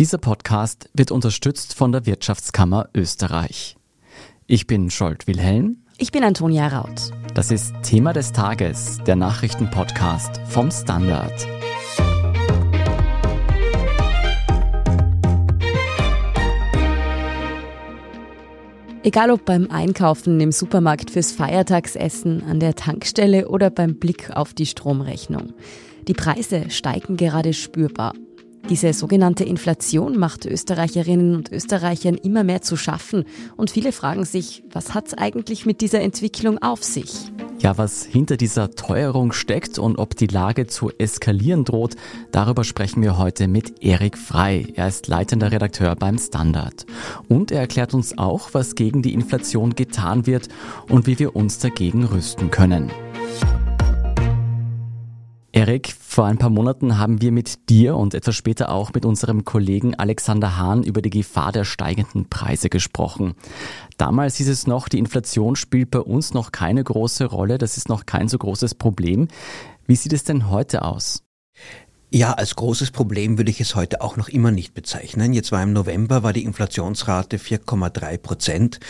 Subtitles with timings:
[0.00, 3.76] Dieser Podcast wird unterstützt von der Wirtschaftskammer Österreich.
[4.46, 5.84] Ich bin Scholt Wilhelm.
[5.98, 7.10] Ich bin Antonia Raut.
[7.34, 11.46] Das ist Thema des Tages, der Nachrichtenpodcast vom Standard.
[19.02, 24.54] Egal ob beim Einkaufen im Supermarkt fürs Feiertagsessen, an der Tankstelle oder beim Blick auf
[24.54, 25.52] die Stromrechnung.
[26.08, 28.14] Die Preise steigen gerade spürbar.
[28.70, 33.24] Diese sogenannte Inflation macht Österreicherinnen und Österreichern immer mehr zu schaffen
[33.56, 37.32] und viele fragen sich, was hat es eigentlich mit dieser Entwicklung auf sich?
[37.58, 41.96] Ja, was hinter dieser Teuerung steckt und ob die Lage zu eskalieren droht,
[42.30, 44.68] darüber sprechen wir heute mit Erik Frei.
[44.76, 46.86] Er ist leitender Redakteur beim Standard.
[47.28, 50.48] Und er erklärt uns auch, was gegen die Inflation getan wird
[50.88, 52.90] und wie wir uns dagegen rüsten können.
[55.52, 59.44] Erik, vor ein paar Monaten haben wir mit dir und etwas später auch mit unserem
[59.44, 63.34] Kollegen Alexander Hahn über die Gefahr der steigenden Preise gesprochen.
[63.96, 67.88] Damals hieß es noch, die Inflation spielt bei uns noch keine große Rolle, das ist
[67.88, 69.26] noch kein so großes Problem.
[69.86, 71.24] Wie sieht es denn heute aus?
[72.12, 75.32] Ja, als großes Problem würde ich es heute auch noch immer nicht bezeichnen.
[75.32, 78.80] Jetzt war im November war die Inflationsrate 4,3 Prozent.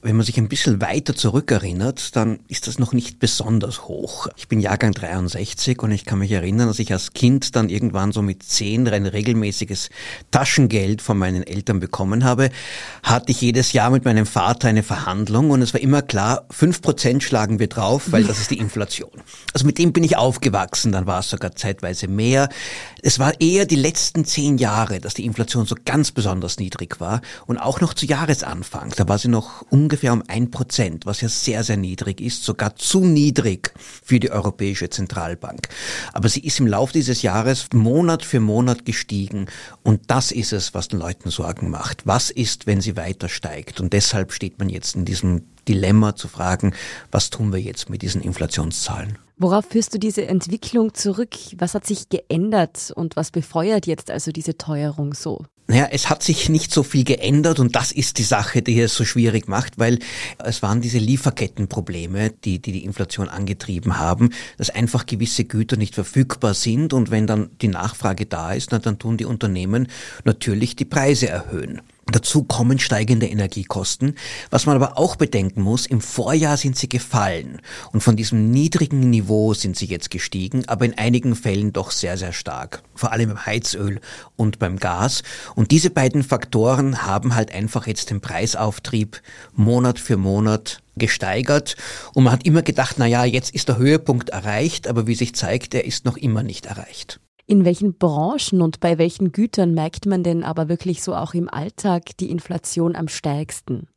[0.00, 4.28] Wenn man sich ein bisschen weiter zurückerinnert, dann ist das noch nicht besonders hoch.
[4.36, 8.12] Ich bin Jahrgang 63 und ich kann mich erinnern, dass ich als Kind dann irgendwann
[8.12, 9.90] so mit 10 ein regelmäßiges
[10.30, 12.50] Taschengeld von meinen Eltern bekommen habe,
[13.02, 16.80] hatte ich jedes Jahr mit meinem Vater eine Verhandlung und es war immer klar, 5
[16.80, 19.10] Prozent schlagen wir drauf, weil das ist die Inflation.
[19.52, 22.48] Also mit dem bin ich aufgewachsen, dann war es sogar zeitweise mehr.
[23.00, 27.20] Es war eher die letzten zehn Jahre, dass die Inflation so ganz besonders niedrig war
[27.46, 28.92] und auch noch zu Jahresanfang.
[28.96, 32.74] Da war sie noch ungefähr um ein Prozent, was ja sehr, sehr niedrig ist, sogar
[32.74, 35.68] zu niedrig für die Europäische Zentralbank.
[36.12, 39.46] Aber sie ist im Laufe dieses Jahres Monat für Monat gestiegen
[39.82, 42.06] und das ist es, was den Leuten Sorgen macht.
[42.06, 43.80] Was ist, wenn sie weiter steigt?
[43.80, 46.74] Und deshalb steht man jetzt in diesem Dilemma zu fragen,
[47.12, 49.18] was tun wir jetzt mit diesen Inflationszahlen?
[49.40, 51.36] Worauf führst du diese Entwicklung zurück?
[51.56, 55.44] Was hat sich geändert und was befeuert jetzt also diese Teuerung so?
[55.68, 58.94] Naja, es hat sich nicht so viel geändert und das ist die Sache, die es
[58.94, 59.98] so schwierig macht, weil
[60.38, 65.94] es waren diese Lieferkettenprobleme, die, die die Inflation angetrieben haben, dass einfach gewisse Güter nicht
[65.94, 69.88] verfügbar sind und wenn dann die Nachfrage da ist, dann tun die Unternehmen
[70.24, 71.82] natürlich die Preise erhöhen.
[72.10, 74.14] Dazu kommen steigende Energiekosten.
[74.50, 77.60] Was man aber auch bedenken muss, im Vorjahr sind sie gefallen
[77.92, 82.16] und von diesem niedrigen Niveau sind sie jetzt gestiegen, aber in einigen Fällen doch sehr,
[82.16, 82.82] sehr stark.
[82.94, 84.00] Vor allem beim Heizöl
[84.36, 85.22] und beim Gas.
[85.54, 89.20] Und diese beiden Faktoren haben halt einfach jetzt den Preisauftrieb
[89.54, 91.76] Monat für Monat gesteigert
[92.14, 95.34] und man hat immer gedacht, na ja, jetzt ist der Höhepunkt erreicht, aber wie sich
[95.34, 97.20] zeigt, er ist noch immer nicht erreicht.
[97.50, 101.48] In welchen Branchen und bei welchen Gütern merkt man denn aber wirklich so auch im
[101.48, 103.88] Alltag die Inflation am stärksten?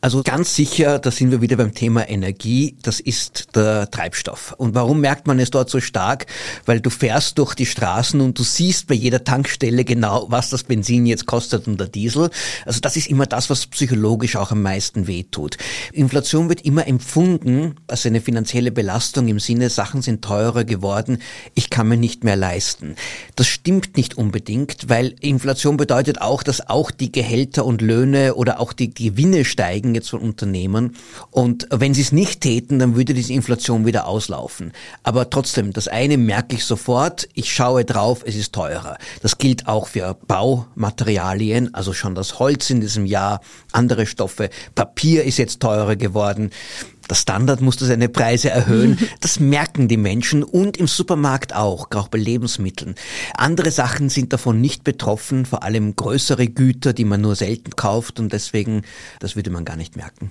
[0.00, 4.54] Also ganz sicher, da sind wir wieder beim Thema Energie, das ist der Treibstoff.
[4.58, 6.26] Und warum merkt man es dort so stark?
[6.66, 10.64] Weil du fährst durch die Straßen und du siehst bei jeder Tankstelle genau, was das
[10.64, 12.28] Benzin jetzt kostet und der Diesel.
[12.66, 15.56] Also das ist immer das, was psychologisch auch am meisten wehtut.
[15.92, 21.18] Inflation wird immer empfunden als eine finanzielle Belastung im Sinne, Sachen sind teurer geworden,
[21.54, 22.96] ich kann mir nicht mehr leisten.
[23.36, 28.60] Das stimmt nicht unbedingt, weil Inflation bedeutet auch, dass auch die Gehälter und Löhne oder
[28.60, 30.96] auch die Gewinne steigen jetzt von Unternehmen.
[31.30, 34.72] Und wenn sie es nicht täten, dann würde diese Inflation wieder auslaufen.
[35.02, 38.98] Aber trotzdem, das eine merke ich sofort, ich schaue drauf, es ist teurer.
[39.22, 43.40] Das gilt auch für Baumaterialien, also schon das Holz in diesem Jahr,
[43.72, 44.50] andere Stoffe.
[44.74, 46.50] Papier ist jetzt teurer geworden.
[47.10, 48.98] Der Standard musste seine Preise erhöhen.
[49.20, 52.94] Das merken die Menschen und im Supermarkt auch, auch bei Lebensmitteln.
[53.36, 58.20] Andere Sachen sind davon nicht betroffen, vor allem größere Güter, die man nur selten kauft
[58.20, 58.82] und deswegen,
[59.20, 60.30] das würde man gar nicht merken.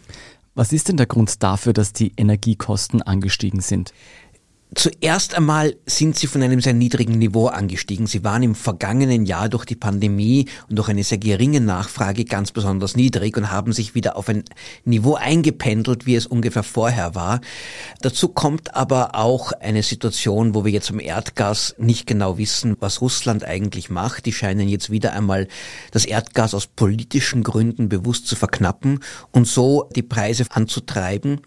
[0.56, 3.91] Was ist denn der Grund dafür, dass die Energiekosten angestiegen sind?
[4.75, 8.07] Zuerst einmal sind sie von einem sehr niedrigen Niveau angestiegen.
[8.07, 12.51] Sie waren im vergangenen Jahr durch die Pandemie und durch eine sehr geringe Nachfrage ganz
[12.51, 14.44] besonders niedrig und haben sich wieder auf ein
[14.83, 17.42] Niveau eingependelt, wie es ungefähr vorher war.
[18.01, 23.01] Dazu kommt aber auch eine Situation, wo wir jetzt am Erdgas nicht genau wissen, was
[23.01, 24.25] Russland eigentlich macht.
[24.25, 25.48] Die scheinen jetzt wieder einmal
[25.92, 29.01] das Erdgas aus politischen Gründen bewusst zu verknappen
[29.31, 31.42] und so die Preise anzutreiben.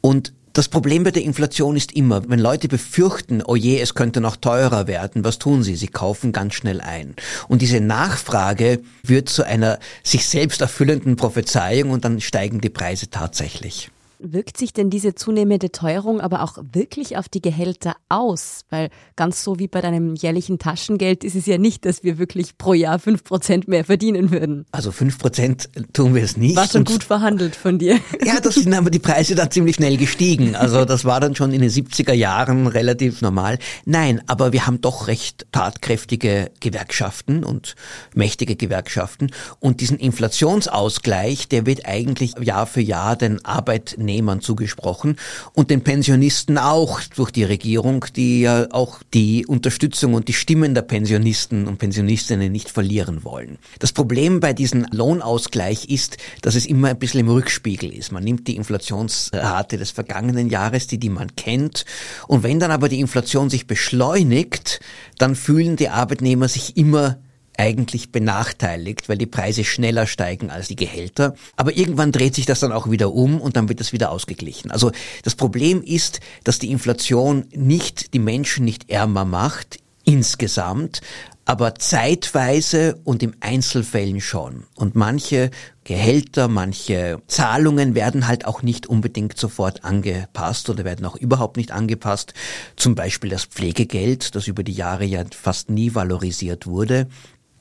[0.00, 4.20] Und das Problem bei der Inflation ist immer, wenn Leute befürchten, oh je, es könnte
[4.20, 5.76] noch teurer werden, was tun sie?
[5.76, 7.14] Sie kaufen ganz schnell ein.
[7.48, 13.08] Und diese Nachfrage wird zu einer sich selbst erfüllenden Prophezeiung und dann steigen die Preise
[13.10, 13.90] tatsächlich.
[14.24, 18.60] Wirkt sich denn diese zunehmende Teuerung aber auch wirklich auf die Gehälter aus?
[18.70, 22.56] Weil ganz so wie bei deinem jährlichen Taschengeld ist es ja nicht, dass wir wirklich
[22.56, 24.64] pro Jahr fünf Prozent mehr verdienen würden.
[24.70, 26.54] Also fünf Prozent tun wir es nicht.
[26.54, 27.98] War schon gut verhandelt von dir.
[28.24, 30.54] Ja, das sind aber die Preise dann ziemlich schnell gestiegen.
[30.54, 33.58] Also das war dann schon in den 70er Jahren relativ normal.
[33.84, 37.74] Nein, aber wir haben doch recht tatkräftige Gewerkschaften und
[38.14, 39.32] mächtige Gewerkschaften.
[39.58, 45.16] Und diesen Inflationsausgleich, der wird eigentlich Jahr für Jahr den Arbeitnehmern zugesprochen
[45.52, 50.74] und den Pensionisten auch durch die Regierung, die ja auch die Unterstützung und die Stimmen
[50.74, 53.58] der Pensionisten und Pensionistinnen nicht verlieren wollen.
[53.78, 58.12] Das Problem bei diesem Lohnausgleich ist, dass es immer ein bisschen im Rückspiegel ist.
[58.12, 61.84] Man nimmt die Inflationsrate des vergangenen Jahres, die, die man kennt,
[62.28, 64.80] und wenn dann aber die Inflation sich beschleunigt,
[65.18, 67.18] dann fühlen die Arbeitnehmer sich immer
[67.62, 71.34] eigentlich benachteiligt, weil die Preise schneller steigen als die Gehälter.
[71.54, 74.72] Aber irgendwann dreht sich das dann auch wieder um und dann wird das wieder ausgeglichen.
[74.72, 74.90] Also
[75.22, 81.02] das Problem ist, dass die Inflation nicht die Menschen nicht ärmer macht insgesamt,
[81.44, 84.64] aber zeitweise und im Einzelfällen schon.
[84.74, 85.50] Und manche
[85.84, 91.70] Gehälter, manche Zahlungen werden halt auch nicht unbedingt sofort angepasst oder werden auch überhaupt nicht
[91.70, 92.34] angepasst.
[92.74, 97.06] Zum Beispiel das Pflegegeld, das über die Jahre ja fast nie valorisiert wurde.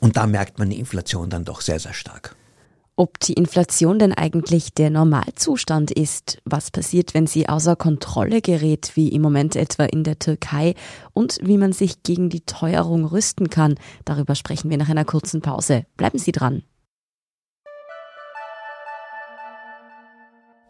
[0.01, 2.35] Und da merkt man die Inflation dann doch sehr, sehr stark.
[2.97, 8.91] Ob die Inflation denn eigentlich der Normalzustand ist, was passiert, wenn sie außer Kontrolle gerät,
[8.95, 10.75] wie im Moment etwa in der Türkei,
[11.13, 13.75] und wie man sich gegen die Teuerung rüsten kann,
[14.05, 15.85] darüber sprechen wir nach einer kurzen Pause.
[15.95, 16.63] Bleiben Sie dran.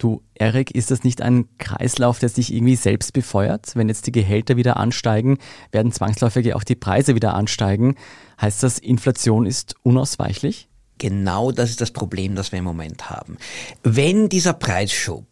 [0.00, 3.76] Du, Erik, ist das nicht ein Kreislauf, der sich irgendwie selbst befeuert?
[3.76, 5.36] Wenn jetzt die Gehälter wieder ansteigen,
[5.72, 7.96] werden zwangsläufig auch die Preise wieder ansteigen.
[8.40, 10.70] Heißt das, Inflation ist unausweichlich?
[10.96, 13.36] Genau das ist das Problem, das wir im Moment haben.
[13.82, 15.26] Wenn dieser Preisschub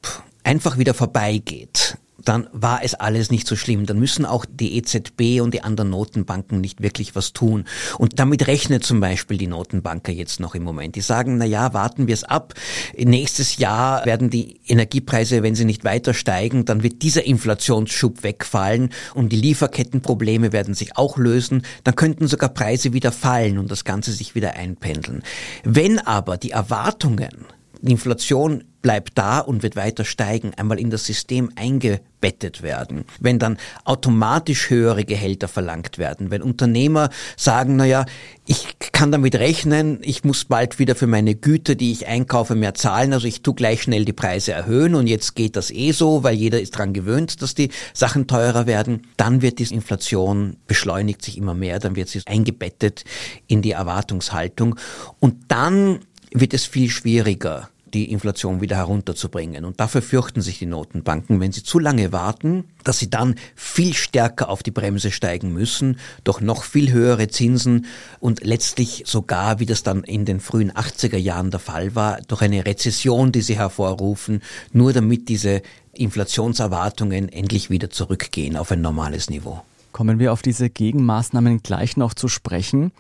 [0.45, 3.87] einfach wieder vorbeigeht, dann war es alles nicht so schlimm.
[3.87, 7.65] Dann müssen auch die EZB und die anderen Notenbanken nicht wirklich was tun.
[7.97, 10.97] Und damit rechnet zum Beispiel die Notenbanker jetzt noch im Moment.
[10.97, 12.55] Die sagen, na ja, warten wir es ab.
[12.97, 18.91] Nächstes Jahr werden die Energiepreise, wenn sie nicht weiter steigen, dann wird dieser Inflationsschub wegfallen
[19.15, 21.63] und die Lieferkettenprobleme werden sich auch lösen.
[21.85, 25.23] Dann könnten sogar Preise wieder fallen und das Ganze sich wieder einpendeln.
[25.65, 27.47] Wenn aber die Erwartungen
[27.81, 33.05] die Inflation bleibt da und wird weiter steigen, einmal in das System eingebettet werden.
[33.19, 38.07] Wenn dann automatisch höhere Gehälter verlangt werden, wenn Unternehmer sagen, na ja,
[38.47, 42.75] ich kann damit rechnen, ich muss bald wieder für meine Güter, die ich einkaufe, mehr
[42.75, 46.23] zahlen, also ich tu gleich schnell die Preise erhöhen und jetzt geht das eh so,
[46.23, 51.23] weil jeder ist dran gewöhnt, dass die Sachen teurer werden, dann wird diese Inflation beschleunigt
[51.23, 53.05] sich immer mehr, dann wird sie eingebettet
[53.49, 54.77] in die Erwartungshaltung.
[55.19, 56.01] Und dann
[56.33, 59.65] wird es viel schwieriger, die Inflation wieder herunterzubringen.
[59.65, 63.95] Und dafür fürchten sich die Notenbanken, wenn sie zu lange warten, dass sie dann viel
[63.95, 67.87] stärker auf die Bremse steigen müssen, durch noch viel höhere Zinsen
[68.21, 72.43] und letztlich sogar, wie das dann in den frühen 80er Jahren der Fall war, durch
[72.43, 75.63] eine Rezession, die sie hervorrufen, nur damit diese
[75.95, 79.63] Inflationserwartungen endlich wieder zurückgehen auf ein normales Niveau.
[79.93, 82.93] Kommen wir auf diese Gegenmaßnahmen gleich noch zu sprechen.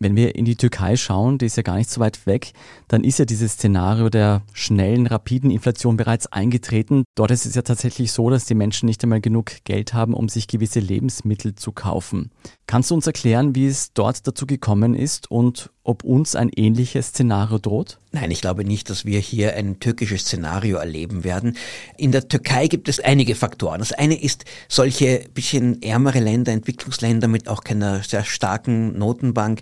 [0.00, 2.52] Wenn wir in die Türkei schauen, die ist ja gar nicht so weit weg,
[2.86, 7.04] dann ist ja dieses Szenario der schnellen, rapiden Inflation bereits eingetreten.
[7.16, 10.28] Dort ist es ja tatsächlich so, dass die Menschen nicht einmal genug Geld haben, um
[10.28, 12.30] sich gewisse Lebensmittel zu kaufen.
[12.66, 17.08] Kannst du uns erklären, wie es dort dazu gekommen ist und ob uns ein ähnliches
[17.08, 17.98] Szenario droht?
[18.10, 21.58] Nein, ich glaube nicht, dass wir hier ein türkisches Szenario erleben werden.
[21.98, 23.80] In der Türkei gibt es einige Faktoren.
[23.80, 29.60] Das eine ist solche bisschen ärmere Länder, Entwicklungsländer mit auch keiner sehr starken Notenbank,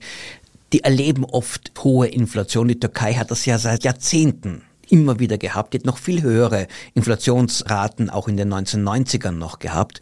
[0.72, 2.68] die erleben oft hohe Inflation.
[2.68, 5.74] Die Türkei hat das ja seit Jahrzehnten immer wieder gehabt.
[5.74, 10.00] Die hat noch viel höhere Inflationsraten auch in den 1990ern noch gehabt.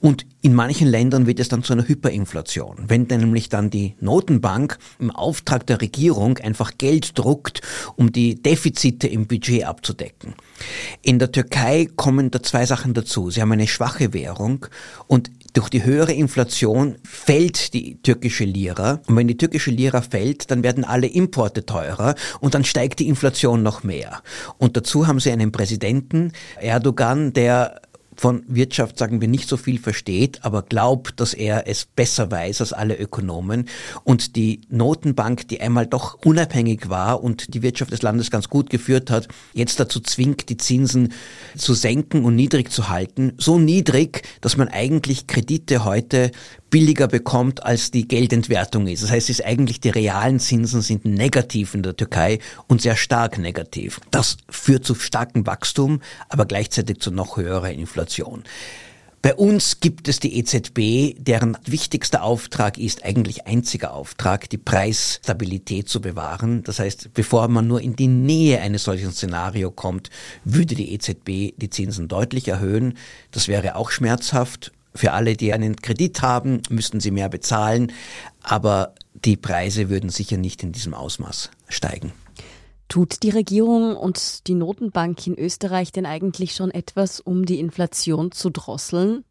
[0.00, 2.84] Und in manchen Ländern wird es dann zu einer Hyperinflation.
[2.86, 7.62] Wenn nämlich dann die Notenbank im Auftrag der Regierung einfach Geld druckt,
[7.96, 10.34] um die Defizite im Budget abzudecken.
[11.02, 13.30] In der Türkei kommen da zwei Sachen dazu.
[13.30, 14.66] Sie haben eine schwache Währung
[15.06, 19.00] und durch die höhere Inflation fällt die türkische Lira.
[19.06, 23.08] Und wenn die türkische Lira fällt, dann werden alle Importe teurer und dann steigt die
[23.08, 24.22] Inflation noch mehr.
[24.58, 27.80] Und dazu haben sie einen Präsidenten, Erdogan, der
[28.16, 32.60] von Wirtschaft, sagen wir, nicht so viel versteht, aber glaubt, dass er es besser weiß
[32.60, 33.68] als alle Ökonomen
[34.04, 38.70] und die Notenbank, die einmal doch unabhängig war und die Wirtschaft des Landes ganz gut
[38.70, 41.12] geführt hat, jetzt dazu zwingt, die Zinsen
[41.56, 43.32] zu senken und niedrig zu halten.
[43.38, 46.30] So niedrig, dass man eigentlich Kredite heute
[46.70, 49.02] billiger bekommt, als die Geldentwertung ist.
[49.02, 52.96] Das heißt, es ist eigentlich die realen Zinsen sind negativ in der Türkei und sehr
[52.96, 54.00] stark negativ.
[54.10, 58.05] Das führt zu starkem Wachstum, aber gleichzeitig zu noch höherer Inflation.
[59.26, 65.88] Bei uns gibt es die EZB, deren wichtigster Auftrag ist, eigentlich einziger Auftrag, die Preisstabilität
[65.88, 66.62] zu bewahren.
[66.62, 70.10] Das heißt, bevor man nur in die Nähe eines solchen Szenario kommt,
[70.44, 72.96] würde die EZB die Zinsen deutlich erhöhen.
[73.32, 74.70] Das wäre auch schmerzhaft.
[74.94, 77.92] Für alle, die einen Kredit haben, müssten sie mehr bezahlen,
[78.42, 78.94] aber
[79.24, 82.12] die Preise würden sicher nicht in diesem Ausmaß steigen.
[82.88, 88.32] Tut die Regierung und die Notenbank in Österreich denn eigentlich schon etwas, um die Inflation
[88.32, 89.24] zu drosseln?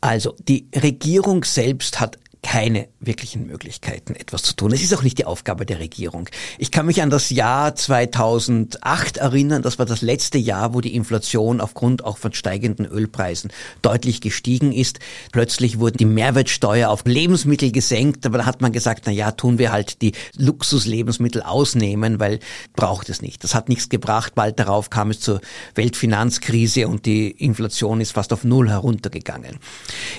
[0.00, 4.70] Also die Regierung selbst hat keine wirklichen Möglichkeiten, etwas zu tun.
[4.72, 6.28] Es ist auch nicht die Aufgabe der Regierung.
[6.58, 9.62] Ich kann mich an das Jahr 2008 erinnern.
[9.62, 14.72] Das war das letzte Jahr, wo die Inflation aufgrund auch von steigenden Ölpreisen deutlich gestiegen
[14.72, 15.00] ist.
[15.32, 19.58] Plötzlich wurde die Mehrwertsteuer auf Lebensmittel gesenkt, aber da hat man gesagt, na ja, tun
[19.58, 22.40] wir halt die Luxuslebensmittel ausnehmen, weil
[22.76, 23.42] braucht es nicht.
[23.42, 24.34] Das hat nichts gebracht.
[24.34, 25.40] Bald darauf kam es zur
[25.76, 29.58] Weltfinanzkrise und die Inflation ist fast auf Null heruntergegangen.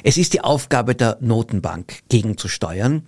[0.03, 3.03] Es ist die Aufgabe der Notenbank, gegenzusteuern.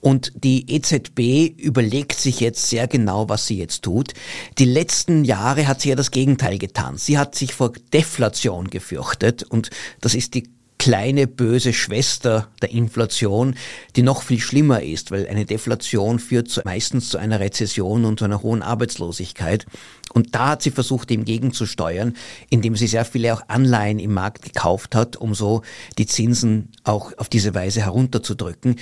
[0.00, 4.14] Und die EZB überlegt sich jetzt sehr genau, was sie jetzt tut.
[4.58, 6.96] Die letzten Jahre hat sie ja das Gegenteil getan.
[6.96, 10.48] Sie hat sich vor Deflation gefürchtet und das ist die
[10.82, 13.54] kleine böse Schwester der Inflation,
[13.94, 18.18] die noch viel schlimmer ist, weil eine Deflation führt zu, meistens zu einer Rezession und
[18.18, 19.64] zu einer hohen Arbeitslosigkeit.
[20.12, 22.16] Und da hat sie versucht, dem gegenzusteuern,
[22.50, 25.62] indem sie sehr viele auch Anleihen im Markt gekauft hat, um so
[25.98, 28.74] die Zinsen auch auf diese Weise herunterzudrücken.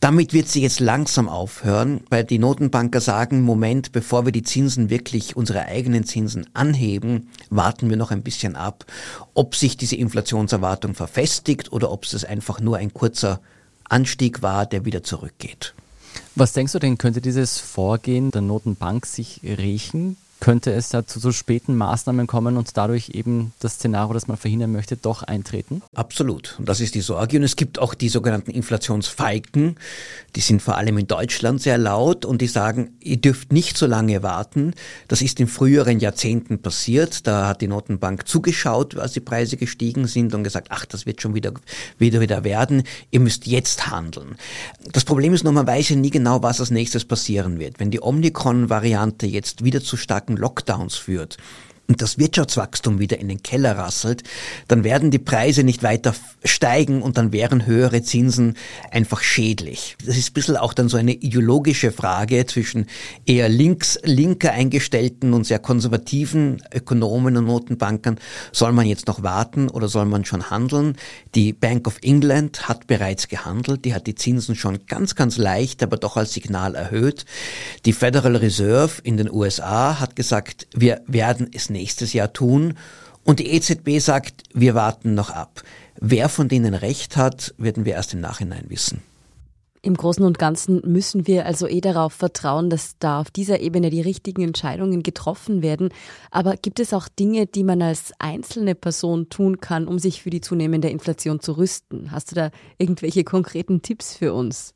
[0.00, 4.90] Damit wird sie jetzt langsam aufhören, weil die Notenbanker sagen, Moment, bevor wir die Zinsen
[4.90, 8.84] wirklich, unsere eigenen Zinsen anheben, warten wir noch ein bisschen ab,
[9.32, 13.40] ob sich diese Inflationserwartung verfestigt oder ob es einfach nur ein kurzer
[13.88, 15.74] Anstieg war, der wieder zurückgeht.
[16.34, 20.18] Was denkst du denn, könnte dieses Vorgehen der Notenbank sich rächen?
[20.40, 24.36] Könnte es da zu so späten Maßnahmen kommen und dadurch eben das Szenario, das man
[24.36, 25.82] verhindern möchte, doch eintreten?
[25.94, 26.56] Absolut.
[26.58, 27.38] Und das ist die Sorge.
[27.38, 29.76] Und es gibt auch die sogenannten Inflationsfalken.
[30.34, 33.86] Die sind vor allem in Deutschland sehr laut und die sagen, ihr dürft nicht so
[33.86, 34.74] lange warten.
[35.08, 37.26] Das ist in früheren Jahrzehnten passiert.
[37.26, 41.22] Da hat die Notenbank zugeschaut, als die Preise gestiegen sind und gesagt, ach, das wird
[41.22, 41.52] schon wieder,
[41.98, 42.82] wieder, wieder werden.
[43.10, 44.36] Ihr müsst jetzt handeln.
[44.92, 47.80] Das Problem ist nur, man weiß ja nie genau, was als nächstes passieren wird.
[47.80, 51.36] Wenn die Omikron-Variante jetzt wieder zu stark starken Lockdowns führt
[51.88, 54.22] und das Wirtschaftswachstum wieder in den Keller rasselt,
[54.68, 56.14] dann werden die Preise nicht weiter
[56.44, 58.56] steigen und dann wären höhere Zinsen
[58.90, 59.96] einfach schädlich.
[60.04, 62.86] Das ist ein bisschen auch dann so eine ideologische Frage zwischen
[63.24, 68.18] eher links, linker eingestellten und sehr konservativen Ökonomen und Notenbankern.
[68.52, 70.96] Soll man jetzt noch warten oder soll man schon handeln?
[71.34, 73.84] Die Bank of England hat bereits gehandelt.
[73.84, 77.24] Die hat die Zinsen schon ganz, ganz leicht, aber doch als Signal erhöht.
[77.84, 82.74] Die Federal Reserve in den USA hat gesagt, wir werden es nächstes Jahr tun.
[83.24, 85.62] Und die EZB sagt, wir warten noch ab.
[86.00, 89.02] Wer von denen recht hat, werden wir erst im Nachhinein wissen.
[89.82, 93.88] Im Großen und Ganzen müssen wir also eh darauf vertrauen, dass da auf dieser Ebene
[93.88, 95.90] die richtigen Entscheidungen getroffen werden.
[96.32, 100.30] Aber gibt es auch Dinge, die man als einzelne Person tun kann, um sich für
[100.30, 102.10] die zunehmende Inflation zu rüsten?
[102.10, 104.74] Hast du da irgendwelche konkreten Tipps für uns?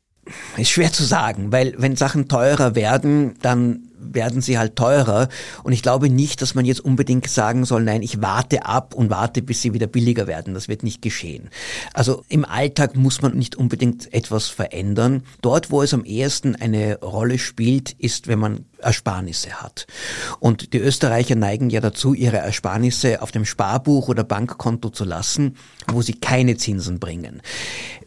[0.55, 5.29] Ist schwer zu sagen, weil wenn Sachen teurer werden, dann werden sie halt teurer.
[5.63, 9.09] Und ich glaube nicht, dass man jetzt unbedingt sagen soll, nein, ich warte ab und
[9.09, 10.53] warte, bis sie wieder billiger werden.
[10.53, 11.49] Das wird nicht geschehen.
[11.93, 15.23] Also im Alltag muss man nicht unbedingt etwas verändern.
[15.41, 19.87] Dort, wo es am ehesten eine Rolle spielt, ist, wenn man Ersparnisse hat.
[20.39, 25.55] Und die Österreicher neigen ja dazu, ihre Ersparnisse auf dem Sparbuch oder Bankkonto zu lassen,
[25.87, 27.41] wo sie keine Zinsen bringen.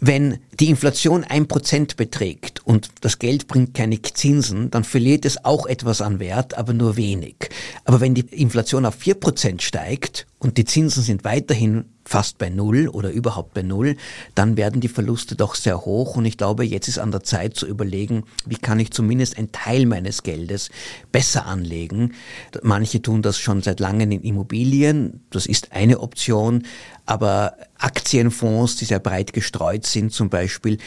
[0.01, 5.45] Wenn die Inflation ein Prozent beträgt und das Geld bringt keine Zinsen, dann verliert es
[5.45, 7.51] auch etwas an Wert, aber nur wenig.
[7.85, 12.51] Aber wenn die Inflation auf vier Prozent steigt und die Zinsen sind weiterhin fast bei
[12.51, 13.97] Null oder überhaupt bei Null,
[14.35, 16.17] dann werden die Verluste doch sehr hoch.
[16.17, 19.53] Und ich glaube, jetzt ist an der Zeit zu überlegen, wie kann ich zumindest einen
[19.53, 20.71] Teil meines Geldes
[21.13, 22.15] besser anlegen.
[22.63, 25.25] Manche tun das schon seit langem in Immobilien.
[25.31, 26.65] Das ist eine Option.
[27.07, 30.79] Aber Aktienfonds, die sehr breit gestreut sind zum Beispiel,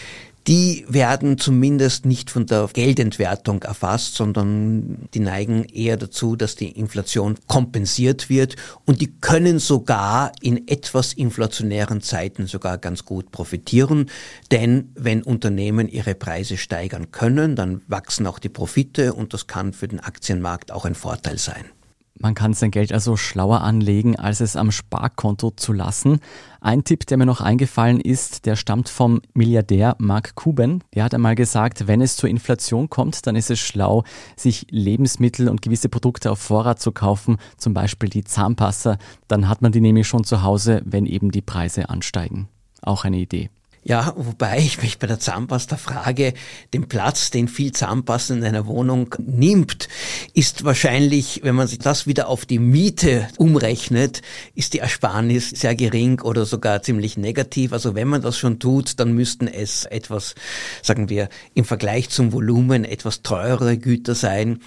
[0.48, 6.72] die werden zumindest nicht von der Geldentwertung erfasst, sondern die neigen eher dazu, dass die
[6.72, 14.10] Inflation kompensiert wird und die können sogar in etwas inflationären Zeiten sogar ganz gut profitieren,
[14.52, 19.74] denn wenn Unternehmen ihre Preise steigern können, dann wachsen auch die Profite und das kann
[19.74, 21.66] für den Aktienmarkt auch ein Vorteil sein.
[22.20, 26.20] Man kann sein Geld also schlauer anlegen, als es am Sparkonto zu lassen.
[26.62, 30.84] Ein Tipp, der mir noch eingefallen ist, der stammt vom Milliardär Mark Cuban.
[30.96, 34.04] Der hat einmal gesagt, wenn es zur Inflation kommt, dann ist es schlau,
[34.36, 38.98] sich Lebensmittel und gewisse Produkte auf Vorrat zu kaufen, zum Beispiel die Zahnpasta.
[39.28, 42.48] Dann hat man die nämlich schon zu Hause, wenn eben die Preise ansteigen.
[42.82, 43.50] Auch eine Idee.
[43.88, 46.34] Ja, wobei ich mich bei der Zahnpasta frage,
[46.74, 49.88] den Platz, den viel Zahnpasta in einer Wohnung nimmt,
[50.34, 54.22] ist wahrscheinlich, wenn man sich das wieder auf die Miete umrechnet,
[54.56, 57.72] ist die Ersparnis sehr gering oder sogar ziemlich negativ.
[57.72, 60.36] Also wenn man das schon tut, dann müssten es etwas,
[60.82, 64.60] sagen wir, im Vergleich zum Volumen etwas teurere Güter sein.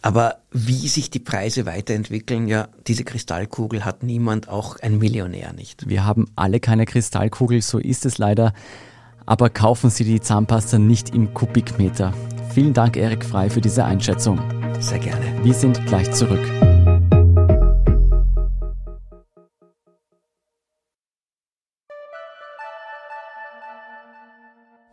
[0.00, 5.88] Aber wie sich die Preise weiterentwickeln, ja, diese Kristallkugel hat niemand, auch ein Millionär nicht.
[5.88, 8.52] Wir haben alle keine Kristallkugel, so ist es leider.
[9.26, 12.14] Aber kaufen Sie die Zahnpasta nicht im Kubikmeter.
[12.54, 14.40] Vielen Dank, Erik Frei, für diese Einschätzung.
[14.80, 15.44] Sehr gerne.
[15.44, 16.67] Wir sind gleich zurück.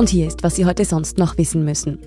[0.00, 1.98] Und hier ist, was Sie heute sonst noch wissen müssen.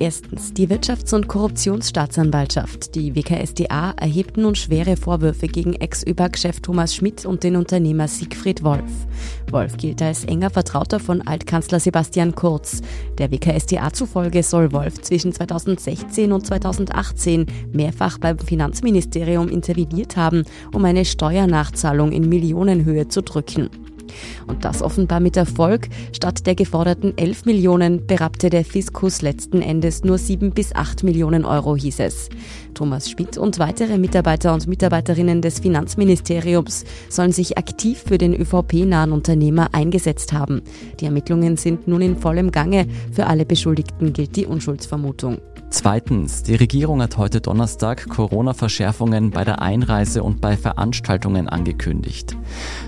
[0.00, 7.24] Erstens, die Wirtschafts- und Korruptionsstaatsanwaltschaft, die WKSDA, erhebt nun schwere Vorwürfe gegen Ex-ÖBAG-Chef Thomas Schmidt
[7.24, 8.90] und den Unternehmer Siegfried Wolf.
[9.48, 12.82] Wolf gilt als enger Vertrauter von Altkanzler Sebastian Kurz.
[13.16, 20.42] Der WKSDA zufolge soll Wolf zwischen 2016 und 2018 mehrfach beim Finanzministerium interveniert haben,
[20.74, 23.70] um eine Steuernachzahlung in Millionenhöhe zu drücken.
[24.46, 25.88] Und das offenbar mit Erfolg.
[26.12, 31.44] Statt der geforderten 11 Millionen berappte der Fiskus letzten Endes nur 7 bis 8 Millionen
[31.44, 32.28] Euro, hieß es.
[32.74, 39.12] Thomas Schmidt und weitere Mitarbeiter und Mitarbeiterinnen des Finanzministeriums sollen sich aktiv für den ÖVP-nahen
[39.12, 40.62] Unternehmer eingesetzt haben.
[41.00, 42.86] Die Ermittlungen sind nun in vollem Gange.
[43.12, 45.38] Für alle Beschuldigten gilt die Unschuldsvermutung.
[45.68, 52.36] Zweitens, die Regierung hat heute Donnerstag Corona-Verschärfungen bei der Einreise und bei Veranstaltungen angekündigt.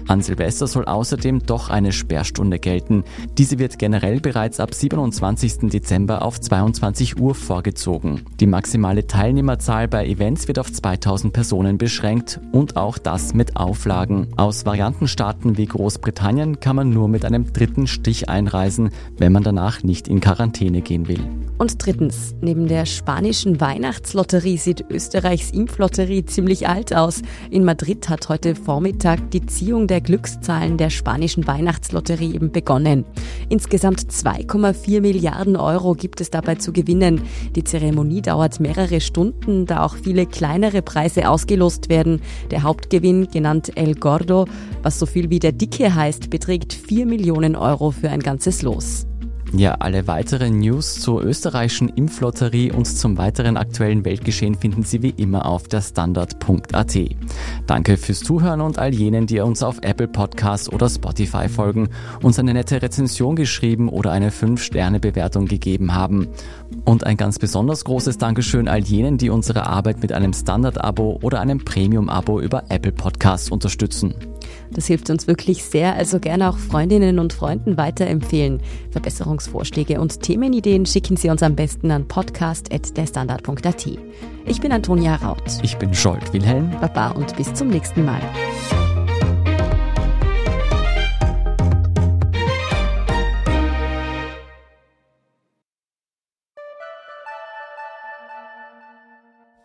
[0.06, 3.04] An Silvester soll außerdem doch eine Sperrstunde gelten.
[3.36, 5.70] Diese wird generell bereits ab 27.
[5.70, 8.22] Dezember auf 22 Uhr vorgezogen.
[8.38, 14.28] Die maximale Teilnehmerzahl bei Events wird auf 2000 Personen beschränkt und auch das mit Auflagen.
[14.36, 19.82] Aus Variantenstaaten wie Großbritannien kann man nur mit einem dritten Stich einreisen, wenn man danach
[19.82, 21.24] nicht in Quarantäne gehen will.
[21.58, 27.20] Und drittens, neben der spanischen Weihnachtslotterie sieht Österreichs Impflotterie ziemlich alt aus.
[27.50, 33.04] In Madrid hat heute Vormittag die Ziehung der Glückszahlen der spanischen Weihnachtslotterie eben begonnen.
[33.48, 37.22] Insgesamt 2,4 Milliarden Euro gibt es dabei zu gewinnen.
[37.56, 42.22] Die Zeremonie dauert mehrere Stunden, da auch viele kleinere Preise ausgelost werden.
[42.52, 44.44] Der Hauptgewinn, genannt El Gordo,
[44.84, 49.07] was so viel wie der Dicke heißt, beträgt 4 Millionen Euro für ein ganzes Los.
[49.54, 55.14] Ja, alle weiteren News zur österreichischen Impflotterie und zum weiteren aktuellen Weltgeschehen finden Sie wie
[55.16, 56.98] immer auf der Standard.at.
[57.66, 61.88] Danke fürs Zuhören und all jenen, die uns auf Apple Podcasts oder Spotify folgen,
[62.22, 66.28] uns eine nette Rezension geschrieben oder eine 5-Sterne-Bewertung gegeben haben.
[66.84, 71.40] Und ein ganz besonders großes Dankeschön all jenen, die unsere Arbeit mit einem Standard-Abo oder
[71.40, 74.14] einem Premium-Abo über Apple Podcasts unterstützen.
[74.72, 78.60] Das hilft uns wirklich sehr, also gerne auch Freundinnen und Freunden weiterempfehlen.
[78.90, 83.86] Verbesserungsvorschläge und Themenideen schicken Sie uns am besten an podcast.derstandard.at.
[84.46, 85.42] Ich bin Antonia Raut.
[85.62, 86.70] Ich bin Scholt Wilhelm.
[86.80, 88.20] Baba und bis zum nächsten Mal.